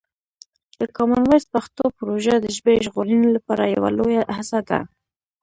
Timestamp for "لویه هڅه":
3.97-4.59